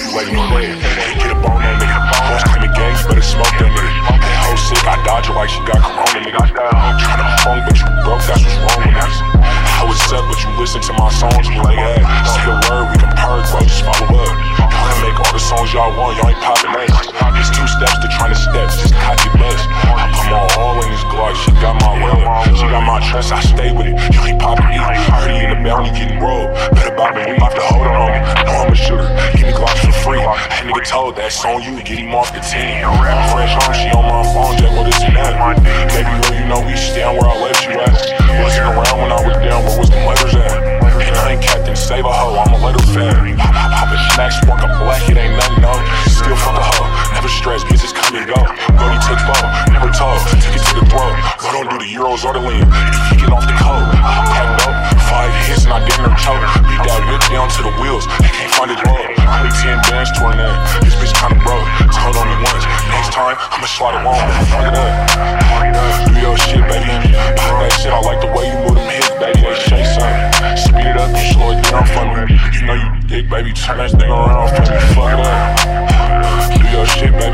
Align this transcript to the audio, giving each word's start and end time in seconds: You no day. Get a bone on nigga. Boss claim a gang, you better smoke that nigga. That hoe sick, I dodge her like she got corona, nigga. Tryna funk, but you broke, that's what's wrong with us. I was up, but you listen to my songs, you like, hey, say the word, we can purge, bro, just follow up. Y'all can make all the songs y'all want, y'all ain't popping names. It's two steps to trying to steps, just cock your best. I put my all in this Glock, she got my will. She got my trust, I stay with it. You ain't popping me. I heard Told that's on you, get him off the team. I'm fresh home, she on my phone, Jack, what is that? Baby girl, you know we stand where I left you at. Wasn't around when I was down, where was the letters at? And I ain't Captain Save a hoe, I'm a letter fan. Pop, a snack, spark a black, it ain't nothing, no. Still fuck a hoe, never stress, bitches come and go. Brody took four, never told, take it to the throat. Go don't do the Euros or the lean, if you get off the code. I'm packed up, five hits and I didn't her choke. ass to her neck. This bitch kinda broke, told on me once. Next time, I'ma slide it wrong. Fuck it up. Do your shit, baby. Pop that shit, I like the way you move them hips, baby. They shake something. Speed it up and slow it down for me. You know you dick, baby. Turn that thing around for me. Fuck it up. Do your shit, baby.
You 0.00 0.32
no 0.32 0.48
day. 0.56 0.72
Get 1.20 1.28
a 1.28 1.36
bone 1.36 1.60
on 1.60 1.76
nigga. 1.76 1.96
Boss 2.08 2.40
claim 2.48 2.64
a 2.64 2.72
gang, 2.72 2.96
you 2.96 3.04
better 3.04 3.20
smoke 3.20 3.52
that 3.60 3.68
nigga. 3.68 3.92
That 4.08 4.36
hoe 4.48 4.56
sick, 4.56 4.80
I 4.88 4.96
dodge 5.04 5.28
her 5.28 5.36
like 5.36 5.52
she 5.52 5.60
got 5.68 5.76
corona, 5.84 6.24
nigga. 6.24 6.40
Tryna 6.40 7.28
funk, 7.44 7.60
but 7.68 7.76
you 7.76 7.86
broke, 8.00 8.24
that's 8.24 8.40
what's 8.40 8.56
wrong 8.64 8.80
with 8.80 8.96
us. 8.96 9.16
I 9.76 9.84
was 9.84 10.00
up, 10.12 10.24
but 10.24 10.40
you 10.40 10.48
listen 10.56 10.80
to 10.88 10.92
my 10.96 11.12
songs, 11.12 11.48
you 11.48 11.60
like, 11.60 11.76
hey, 11.76 12.00
say 12.28 12.44
the 12.48 12.56
word, 12.68 12.92
we 12.92 12.96
can 13.00 13.12
purge, 13.16 13.44
bro, 13.52 13.60
just 13.60 13.84
follow 13.84 14.24
up. 14.24 14.32
Y'all 14.60 14.88
can 14.88 15.00
make 15.04 15.16
all 15.20 15.32
the 15.32 15.40
songs 15.40 15.72
y'all 15.72 15.92
want, 15.96 16.16
y'all 16.16 16.28
ain't 16.32 16.40
popping 16.44 16.72
names. 16.72 16.96
It's 17.40 17.48
two 17.52 17.64
steps 17.64 17.96
to 18.00 18.08
trying 18.12 18.32
to 18.32 18.40
steps, 18.40 18.76
just 18.80 18.92
cock 18.96 19.16
your 19.24 19.36
best. 19.40 19.64
I 19.84 20.08
put 20.12 20.28
my 20.28 20.40
all 20.60 20.76
in 20.84 20.88
this 20.92 21.04
Glock, 21.08 21.32
she 21.36 21.52
got 21.60 21.80
my 21.80 21.96
will. 21.96 22.20
She 22.56 22.68
got 22.68 22.84
my 22.84 23.00
trust, 23.00 23.32
I 23.32 23.40
stay 23.40 23.72
with 23.72 23.88
it. 23.88 23.96
You 24.12 24.20
ain't 24.28 24.40
popping 24.40 24.68
me. 24.68 24.76
I 24.76 24.96
heard 24.96 25.49
Told 31.10 31.18
that's 31.18 31.42
on 31.42 31.58
you, 31.66 31.74
get 31.82 31.98
him 31.98 32.14
off 32.14 32.30
the 32.30 32.38
team. 32.38 32.86
I'm 32.86 33.18
fresh 33.34 33.50
home, 33.50 33.74
she 33.74 33.90
on 33.90 34.06
my 34.06 34.22
phone, 34.30 34.54
Jack, 34.62 34.70
what 34.78 34.86
is 34.86 34.94
that? 35.10 35.34
Baby 35.90 36.06
girl, 36.06 36.38
you 36.38 36.46
know 36.46 36.62
we 36.62 36.78
stand 36.78 37.18
where 37.18 37.26
I 37.26 37.34
left 37.34 37.66
you 37.66 37.74
at. 37.82 37.98
Wasn't 38.38 38.62
around 38.62 38.94
when 38.94 39.10
I 39.10 39.18
was 39.18 39.34
down, 39.42 39.58
where 39.66 39.74
was 39.74 39.90
the 39.90 39.98
letters 40.06 40.38
at? 40.38 40.54
And 41.02 41.14
I 41.18 41.34
ain't 41.34 41.42
Captain 41.42 41.74
Save 41.74 42.06
a 42.06 42.14
hoe, 42.14 42.38
I'm 42.38 42.54
a 42.54 42.62
letter 42.62 42.78
fan. 42.94 43.34
Pop, 43.42 43.90
a 43.90 43.98
snack, 44.14 44.30
spark 44.38 44.62
a 44.62 44.70
black, 44.86 45.02
it 45.10 45.18
ain't 45.18 45.34
nothing, 45.34 45.66
no. 45.66 45.74
Still 46.06 46.38
fuck 46.38 46.54
a 46.54 46.62
hoe, 46.62 46.86
never 47.10 47.26
stress, 47.26 47.66
bitches 47.66 47.90
come 47.90 48.14
and 48.14 48.30
go. 48.30 48.38
Brody 48.78 49.02
took 49.02 49.18
four, 49.26 49.42
never 49.74 49.90
told, 49.90 50.14
take 50.38 50.54
it 50.54 50.62
to 50.62 50.78
the 50.78 50.86
throat. 50.86 51.18
Go 51.42 51.50
don't 51.50 51.74
do 51.74 51.82
the 51.82 51.90
Euros 51.90 52.22
or 52.22 52.38
the 52.38 52.42
lean, 52.46 52.62
if 52.62 53.18
you 53.18 53.26
get 53.26 53.34
off 53.34 53.50
the 53.50 53.56
code. 53.58 53.82
I'm 53.98 54.30
packed 54.30 54.62
up, 54.62 54.78
five 55.10 55.34
hits 55.50 55.66
and 55.66 55.74
I 55.74 55.82
didn't 55.82 56.06
her 56.06 56.14
choke. 56.14 56.46
ass 60.00 60.10
to 60.16 60.24
her 60.24 60.34
neck. 60.34 60.56
This 60.80 60.96
bitch 60.96 61.12
kinda 61.12 61.36
broke, 61.44 61.68
told 61.92 62.16
on 62.16 62.26
me 62.28 62.36
once. 62.40 62.64
Next 62.88 63.12
time, 63.12 63.36
I'ma 63.36 63.66
slide 63.68 64.00
it 64.00 64.04
wrong. 64.04 64.16
Fuck 64.48 64.64
it 64.64 64.76
up. 64.80 64.92
Do 66.08 66.20
your 66.20 66.36
shit, 66.38 66.64
baby. 66.72 66.88
Pop 67.36 67.60
that 67.60 67.72
shit, 67.76 67.92
I 67.92 68.00
like 68.00 68.20
the 68.20 68.32
way 68.32 68.48
you 68.48 68.56
move 68.64 68.76
them 68.80 68.88
hips, 68.88 69.10
baby. 69.20 69.40
They 69.44 69.54
shake 69.68 69.88
something. 69.92 70.56
Speed 70.56 70.86
it 70.88 70.96
up 70.96 71.12
and 71.12 71.26
slow 71.32 71.52
it 71.52 71.60
down 71.68 71.84
for 71.92 72.04
me. 72.08 72.40
You 72.56 72.62
know 72.66 72.76
you 72.80 72.88
dick, 73.06 73.28
baby. 73.28 73.52
Turn 73.52 73.76
that 73.78 73.90
thing 73.90 74.08
around 74.08 74.48
for 74.56 74.64
me. 74.64 74.80
Fuck 74.96 75.12
it 75.12 75.20
up. 75.20 75.44
Do 76.56 76.66
your 76.72 76.86
shit, 76.86 77.12
baby. 77.12 77.29